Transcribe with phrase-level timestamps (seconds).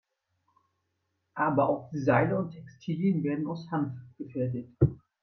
[1.35, 4.75] Aber auch Seile und Textilien werden aus Hanf gefertigt.